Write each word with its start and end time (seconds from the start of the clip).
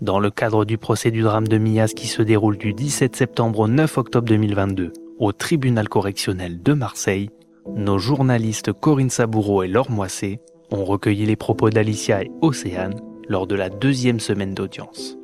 Dans 0.00 0.18
le 0.18 0.30
cadre 0.30 0.64
du 0.64 0.78
procès 0.78 1.10
du 1.10 1.20
drame 1.20 1.46
de 1.46 1.58
Mias 1.58 1.92
qui 1.94 2.06
se 2.06 2.22
déroule 2.22 2.56
du 2.56 2.72
17 2.72 3.14
septembre 3.14 3.60
au 3.60 3.68
9 3.68 3.98
octobre 3.98 4.26
2022 4.28 4.94
au 5.18 5.32
tribunal 5.32 5.90
correctionnel 5.90 6.62
de 6.62 6.72
Marseille, 6.72 7.28
nos 7.76 7.98
journalistes 7.98 8.72
Corinne 8.72 9.10
Saboureau 9.10 9.62
et 9.62 9.68
Laure 9.68 9.90
Moissé 9.90 10.40
ont 10.70 10.86
recueilli 10.86 11.26
les 11.26 11.36
propos 11.36 11.68
d'Alicia 11.68 12.22
et 12.22 12.30
Océane 12.40 12.98
lors 13.28 13.46
de 13.46 13.54
la 13.54 13.68
deuxième 13.68 14.20
semaine 14.20 14.54
d'audience. 14.54 15.18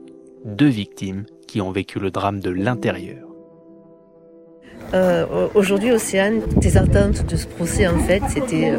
Deux 0.45 0.69
victimes 0.69 1.25
qui 1.49 1.63
ont 1.63 1.71
vécu 1.71 1.99
le 1.99 2.11
drame 2.11 2.41
de 2.41 2.51
l'intérieur. 2.51 3.27
Euh, 4.93 5.49
Aujourd'hui, 5.55 5.91
Océane, 5.91 6.43
tes 6.61 6.77
attentes 6.77 7.25
de 7.25 7.37
ce 7.37 7.47
procès, 7.47 7.87
en 7.87 7.99
fait, 7.99 8.23
c'était 8.29 8.73
euh, 8.73 8.79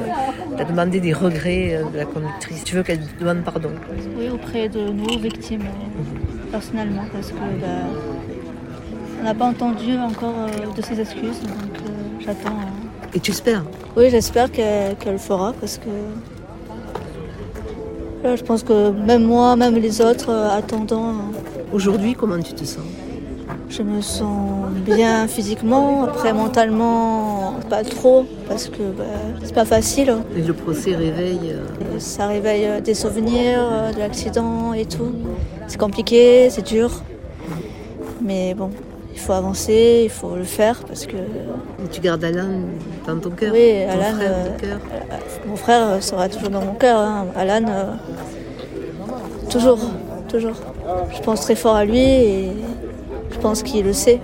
de 0.57 0.63
demander 0.63 0.99
des 0.99 1.13
regrets 1.13 1.75
euh, 1.75 1.83
de 1.91 1.97
la 1.97 2.05
conductrice. 2.05 2.63
Tu 2.63 2.75
veux 2.75 2.83
qu'elle 2.83 2.99
demande 3.19 3.43
pardon 3.43 3.69
Oui, 4.17 4.29
auprès 4.29 4.69
de 4.69 4.81
nos 4.89 5.17
victimes, 5.19 5.61
euh, 5.61 6.51
personnellement, 6.51 7.05
parce 7.13 7.29
que 7.29 7.35
bah, 7.35 7.67
on 9.21 9.23
n'a 9.23 9.33
pas 9.33 9.45
entendu 9.45 9.97
encore 9.97 10.33
euh, 10.47 10.75
de 10.75 10.81
ses 10.81 10.99
excuses, 10.99 11.41
donc 11.41 11.77
euh, 11.85 11.91
j'attends. 12.25 12.49
euh. 12.57 13.07
Et 13.15 13.19
tu 13.19 13.31
espères? 13.31 13.63
Oui, 13.95 14.09
j'espère 14.09 14.51
qu'elle 14.51 14.95
qu'elle 14.97 15.13
le 15.13 15.17
fera, 15.19 15.53
parce 15.59 15.77
que 15.77 15.89
là, 18.23 18.35
je 18.35 18.43
pense 18.43 18.63
que 18.63 18.91
même 18.91 19.23
moi, 19.23 19.55
même 19.55 19.75
les 19.75 20.01
autres, 20.01 20.29
euh, 20.29 20.49
attendant, 20.57 21.09
euh, 21.09 21.13
Aujourd'hui, 21.73 22.13
comment 22.13 22.39
tu 22.41 22.53
te 22.53 22.63
sens? 22.63 22.85
Je 23.69 23.81
me 23.83 24.01
sens 24.01 24.69
bien 24.85 25.27
physiquement, 25.27 26.03
après 26.05 26.31
mentalement, 26.33 27.53
pas 27.69 27.83
trop, 27.83 28.25
parce 28.47 28.67
que 28.67 28.81
bah, 28.97 29.03
c'est 29.43 29.53
pas 29.53 29.65
facile. 29.65 30.15
Et 30.35 30.41
Le 30.41 30.53
procès 30.53 30.95
réveille. 30.95 31.51
euh, 31.53 31.95
Et 31.95 31.99
Ça 31.99 32.27
réveille 32.27 32.65
euh, 32.65 32.79
des 32.81 32.93
souvenirs 32.93 33.59
euh, 33.61 33.91
de 33.93 33.99
l'accident 33.99 34.73
et 34.73 34.85
tout. 34.85 35.11
C'est 35.67 35.77
compliqué, 35.77 36.49
c'est 36.49 36.65
dur. 36.65 37.03
Mais 38.21 38.53
bon, 38.53 38.69
il 39.13 39.19
faut 39.19 39.33
avancer, 39.33 40.01
il 40.05 40.09
faut 40.09 40.35
le 40.35 40.43
faire 40.43 40.79
parce 40.87 41.05
que 41.05 41.17
tu 41.91 41.99
gardes 42.01 42.23
Alain 42.23 42.49
dans 43.05 43.17
ton 43.19 43.29
cœur 43.31 43.53
Oui, 43.53 43.83
ton 43.85 43.91
Alan, 43.93 44.15
frère 44.15 44.31
euh, 44.31 44.55
de 44.55 44.61
cœur. 44.61 44.79
mon 45.47 45.55
frère 45.55 46.03
sera 46.03 46.29
toujours 46.29 46.49
dans 46.49 46.61
mon 46.63 46.73
cœur. 46.73 46.99
hein. 46.99 47.25
Alan, 47.35 47.65
euh, 47.69 47.93
toujours, 49.49 49.79
toujours. 50.29 50.55
Je 51.13 51.21
pense 51.21 51.41
très 51.41 51.55
fort 51.55 51.75
à 51.75 51.85
lui 51.85 51.99
et 51.99 52.51
je 53.31 53.37
pense 53.39 53.63
qu'il 53.63 53.85
le 53.85 53.93
sait. 53.93 54.19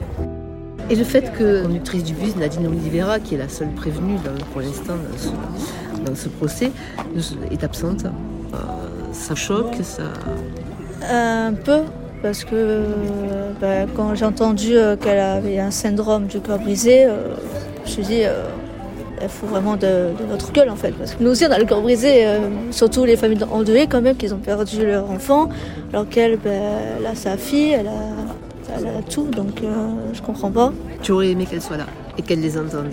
Et 0.90 0.96
le 0.96 1.04
fait 1.04 1.32
que 1.32 1.44
la 1.44 1.62
conductrice 1.64 2.04
du 2.04 2.14
bus, 2.14 2.36
Nadine 2.36 2.68
Oliveira, 2.68 3.20
qui 3.20 3.36
est 3.36 3.38
la 3.38 3.50
seule 3.50 3.70
prévenue 3.70 4.18
pour 4.52 4.62
l'instant 4.62 4.96
dans 4.96 5.18
ce, 5.18 6.09
dans 6.09 6.16
ce 6.16 6.30
procès, 6.30 6.72
est 7.52 7.64
absente, 7.64 8.06
euh, 8.06 8.58
ça 9.14 9.34
choque, 9.34 9.76
ça. 9.81 10.04
Un 11.09 11.54
peu, 11.54 11.84
parce 12.22 12.44
que 12.44 12.84
bah, 13.62 13.86
quand 13.96 14.14
j'ai 14.16 14.26
entendu 14.26 14.76
euh, 14.76 14.98
qu'elle 14.98 15.20
avait 15.20 15.59
un 15.59 15.72
syndrome 15.72 16.28
du 16.28 16.40
cœur 16.42 16.59
brisé, 16.59 17.06
euh, 17.06 17.36
je 17.78 17.81
me 17.81 17.88
suis 17.88 18.04
dit, 18.04 18.24
euh, 18.26 18.44
il 19.22 19.30
faut 19.30 19.48
vraiment 19.48 19.76
de, 19.76 20.12
de 20.20 20.26
notre 20.30 20.52
gueule 20.52 20.70
en 20.70 20.76
fait. 20.76 20.92
Parce 20.92 21.14
que 21.14 21.24
nous 21.24 21.31
aussi 21.31 21.46
on 21.48 21.52
a 21.52 21.59
le 21.59 21.66
cœur 21.66 21.81
brisé, 21.81 22.26
euh, 22.26 22.40
surtout 22.72 23.06
les 23.06 23.16
familles 23.16 23.44
endeuillées 23.50 23.88
quand 23.88 24.02
même, 24.02 24.18
qui 24.18 24.31
ont 24.34 24.38
perdu 24.38 24.86
leur 24.86 25.09
enfant, 25.09 25.50
alors 25.92 26.09
qu'elle, 26.09 26.38
bah, 26.38 26.50
elle 27.00 27.06
a 27.06 27.16
sa 27.16 27.38
fille, 27.38 27.72
elle 27.72 27.88
a, 27.88 27.92
elle 28.75 28.88
a 28.88 29.02
tout, 29.02 29.25
donc 29.25 29.61
euh, 29.64 29.89
je 30.14 30.22
comprends 30.22 30.52
pas. 30.52 30.73
Tu 31.02 31.11
aurais 31.11 31.30
aimé 31.31 31.45
qu'elle 31.45 31.61
soit 31.61 31.78
là 31.78 31.88
et 32.17 32.22
qu'elle 32.22 32.42
les 32.42 32.58
entende. 32.58 32.92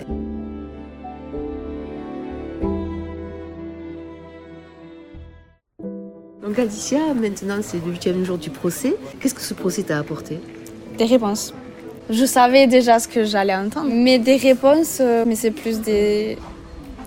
Donc 6.43 6.57
Alicia, 6.59 7.13
maintenant 7.13 7.57
c'est 7.61 7.83
le 7.85 7.91
huitième 7.91 8.23
jour 8.25 8.37
du 8.37 8.49
procès. 8.49 8.95
Qu'est-ce 9.19 9.33
que 9.35 9.41
ce 9.41 9.53
procès 9.53 9.83
t'a 9.83 9.97
apporté? 9.99 10.39
Des 10.97 11.05
réponses. 11.05 11.53
Je 12.09 12.25
savais 12.25 12.67
déjà 12.67 12.99
ce 12.99 13.07
que 13.07 13.23
j'allais 13.23 13.55
entendre, 13.55 13.89
mais 13.93 14.19
des 14.19 14.35
réponses, 14.35 14.97
euh, 14.99 15.23
mais 15.25 15.35
c'est 15.35 15.51
plus 15.51 15.79
des. 15.79 16.37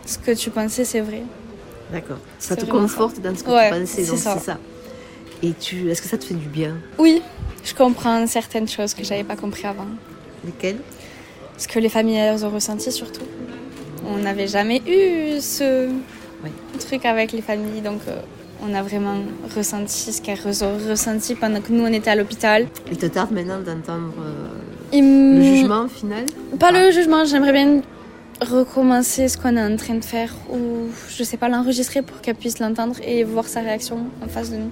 Ce 0.06 0.18
que 0.18 0.30
tu 0.32 0.50
pensais, 0.50 0.84
c'est 0.84 1.00
vrai. 1.00 1.22
D'accord. 1.92 2.18
Ça 2.38 2.56
te 2.56 2.64
conforte 2.64 3.20
dans 3.20 3.34
ce 3.36 3.44
que 3.44 3.50
Ouais, 3.50 3.70
tu 3.70 3.80
pensais, 3.80 4.04
c'est 4.04 4.10
donc 4.10 4.18
ça. 4.18 4.34
c'est 4.38 4.44
ça. 4.44 4.58
Et 5.42 5.52
tu, 5.52 5.90
est-ce 5.90 6.00
que 6.00 6.08
ça 6.08 6.16
te 6.16 6.24
fait 6.24 6.34
du 6.34 6.48
bien? 6.48 6.76
Oui, 6.98 7.20
je 7.64 7.74
comprends 7.74 8.26
certaines 8.26 8.68
choses 8.68 8.94
que 8.94 9.04
j'avais 9.04 9.24
pas 9.24 9.36
compris 9.36 9.66
avant. 9.66 9.86
Lesquelles? 10.44 10.78
Ce 11.56 11.66
que 11.68 11.78
les 11.78 11.88
familles 11.88 12.16
elles 12.16 12.44
ont 12.44 12.50
ressenti 12.50 12.90
surtout. 12.92 13.22
On 14.06 14.18
n'avait 14.18 14.48
jamais 14.48 14.82
eu 14.86 15.40
ce 15.40 15.88
Oui. 16.42 16.50
truc 16.78 17.04
avec 17.06 17.32
les 17.32 17.40
familles, 17.42 17.80
donc 17.80 18.00
euh, 18.08 18.16
on 18.62 18.74
a 18.74 18.82
vraiment 18.82 19.16
ressenti 19.56 20.12
ce 20.12 20.20
qu'elles 20.20 20.64
ont 20.64 20.76
ressenti 20.88 21.34
pendant 21.34 21.60
que 21.60 21.72
nous 21.72 21.82
on 21.84 21.92
était 21.92 22.10
à 22.10 22.16
l'hôpital. 22.16 22.66
Il 22.90 22.98
te 22.98 23.06
tarde 23.06 23.30
maintenant 23.32 23.58
d'entendre 23.60 24.12
euh, 24.20 24.48
Il 24.92 25.36
le 25.38 25.42
jugement 25.42 25.88
final? 25.88 26.24
Pas 26.58 26.70
le 26.70 26.90
jugement, 26.90 27.24
j'aimerais 27.24 27.52
bien 27.52 27.80
recommencer 28.40 29.28
ce 29.28 29.38
qu'on 29.38 29.56
est 29.56 29.62
en 29.62 29.76
train 29.76 29.94
de 29.94 30.04
faire 30.04 30.34
ou 30.50 30.88
je 31.08 31.22
sais 31.22 31.36
pas 31.36 31.48
l'enregistrer 31.48 32.02
pour 32.02 32.20
qu'elle 32.20 32.34
puisse 32.34 32.58
l'entendre 32.58 32.96
et 33.06 33.24
voir 33.24 33.46
sa 33.46 33.60
réaction 33.60 33.98
en 34.22 34.28
face 34.28 34.50
de 34.50 34.56
nous. 34.56 34.70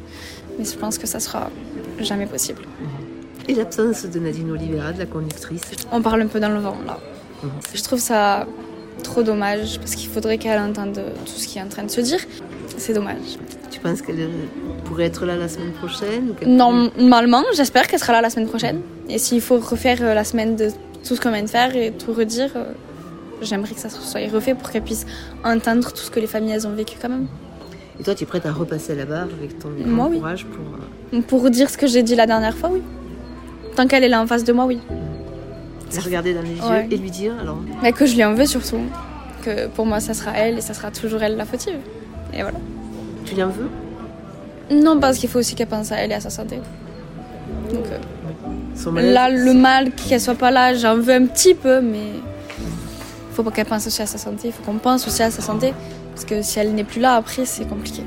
Mais 0.59 0.65
je 0.65 0.77
pense 0.77 0.99
que 0.99 1.07
ça 1.07 1.21
sera 1.21 1.51
jamais 2.01 2.27
possible. 2.27 2.63
Et 3.49 3.55
l'absence 3.55 4.05
de 4.05 4.19
Nadine 4.19 4.51
Oliveira, 4.51 4.93
de 4.93 4.99
la 4.99 5.07
conductrice? 5.07 5.63
On 5.91 6.03
parle 6.03 6.23
un 6.23 6.27
peu 6.27 6.41
dans 6.41 6.51
le 6.51 6.61
vent 6.61 6.77
là. 6.87 6.99
Mhm. 7.43 7.51
Je 7.75 7.83
trouve 7.83 7.99
ça 7.99 8.47
trop 9.03 9.23
dommage 9.23 9.79
parce 9.79 9.95
qu'il 9.95 10.09
faudrait 10.11 10.39
qu'elle 10.39 10.61
entende 10.61 11.01
tout 11.27 11.33
ce 11.33 11.47
qui 11.49 11.59
est 11.59 11.63
en 11.63 11.69
train 11.69 11.83
de 11.85 11.91
se 11.91 12.01
dire. 12.01 12.21
C'est 12.77 12.93
dommage. 12.93 13.39
Tu 13.71 13.81
penses 13.81 14.03
qu'elle 14.03 14.29
pourrait 14.85 15.07
être 15.07 15.25
là 15.27 15.37
la 15.37 15.49
semaine 15.49 15.73
prochaine 15.73 16.35
ou 16.41 16.49
Normalement, 16.49 17.43
j'espère 17.55 17.87
qu'elle 17.87 17.99
sera 17.99 18.13
là 18.13 18.21
la 18.21 18.31
semaine 18.31 18.49
prochaine. 18.49 18.81
Et 19.09 19.19
s'il 19.19 19.41
faut 19.41 19.59
refaire 19.59 19.99
euh, 20.03 20.15
la 20.15 20.25
semaine 20.25 20.57
de 20.57 20.69
tout 21.07 21.17
ce 21.17 21.21
qu'on 21.21 21.33
vient 21.33 21.43
de 21.43 21.49
faire 21.49 21.75
et 21.75 21.93
tout 21.93 22.13
redire, 22.13 22.51
euh, 22.57 22.73
j'aimerais 23.45 23.75
que 23.75 23.81
ça 23.81 23.89
soit 23.89 24.21
refait 24.33 24.55
pour 24.55 24.71
qu'elle 24.71 24.83
puisse 24.83 25.07
entendre 25.45 25.91
tout 25.93 26.03
ce 26.03 26.11
que 26.11 26.21
les 26.21 26.27
familles 26.27 26.53
elles 26.53 26.67
ont 26.67 26.75
vécu 26.75 26.97
quand 27.01 27.09
même. 27.09 27.27
Et 28.01 28.05
toi, 28.05 28.15
tu 28.15 28.25
es 28.25 28.27
prête 28.27 28.47
à 28.47 28.53
repasser 28.53 28.95
la 28.95 29.05
barre 29.05 29.29
avec 29.39 29.59
ton 29.59 29.69
Moi, 29.69 29.87
grand 29.97 30.09
oui. 30.09 30.19
courage 30.19 30.47
pour. 30.47 31.19
euh, 31.19 31.23
Pour 31.23 31.51
dire 31.51 31.69
ce 31.71 31.77
que 31.79 31.87
j'ai 31.87 32.03
dit 32.03 32.15
la 32.15 32.27
dernière 32.27 32.57
fois, 32.57 32.71
oui. 32.73 32.83
Tant 33.77 33.87
qu'elle 33.87 34.03
est 34.05 34.09
là 34.09 34.21
en 34.21 34.27
face 34.27 34.45
de 34.45 34.53
moi, 34.53 34.65
oui. 34.67 34.79
la 35.95 36.01
regarder 36.01 36.33
dans 36.35 36.43
les 36.43 36.55
yeux 36.57 36.63
Ouais. 36.71 36.89
et 36.91 36.97
lui 36.97 37.11
dire 37.11 37.35
alors 37.41 37.59
Mais 37.83 37.93
que 37.93 38.07
je 38.07 38.15
lui 38.17 38.25
en 38.25 38.35
veux 38.35 38.47
surtout. 38.47 38.79
Que 39.43 39.67
pour 39.69 39.87
moi, 39.87 40.01
ça 40.01 40.15
sera 40.15 40.33
elle 40.37 40.59
et 40.59 40.61
ça 40.61 40.73
sera 40.75 40.91
toujours 40.91 41.23
elle 41.23 41.37
la 41.37 41.45
fautive. 41.45 41.75
Et 42.33 42.43
voilà. 42.43 42.59
tu 43.25 43.35
lui 43.35 43.43
en 43.43 43.49
veux? 43.49 43.69
Non, 44.71 44.99
parce 44.99 45.19
qu'il 45.19 45.29
faut 45.29 45.39
aussi 45.41 45.55
qu'elle 45.55 45.67
pense 45.67 45.93
à 45.93 45.97
elle 45.97 46.13
et 46.13 46.15
à 46.15 46.21
sa 46.21 46.31
santé. 46.31 46.57
Donc 47.73 47.85
euh, 47.91 47.99
Son 48.75 48.93
malaise, 48.93 49.13
là, 49.13 49.29
le 49.29 49.53
mal 49.53 49.91
qu'elle 49.93 50.21
soit 50.21 50.35
pas 50.35 50.51
là, 50.51 50.73
j'en 50.75 50.97
veux 50.97 51.13
un 51.13 51.27
petit 51.27 51.55
peu, 51.55 51.81
mais 51.81 51.99
faut 53.33 53.43
pas 53.43 53.51
qu'elle 53.51 53.67
pense 53.67 53.87
aussi 53.87 54.03
à 54.03 54.07
sa 54.07 54.19
santé. 54.19 54.49
Il 54.49 54.53
faut 54.53 54.63
qu'on 54.63 54.79
pense 54.79 55.07
aussi 55.07 55.23
à 55.23 55.31
sa 55.31 55.43
santé. 55.43 55.75
Parce 56.15 56.25
que 56.25 56.43
si 56.43 56.59
elle 56.59 56.75
n'est 56.75 56.85
plus 56.85 57.01
là, 57.01 57.15
après, 57.15 57.45
c'est 57.45 57.67
compliqué. 57.67 58.03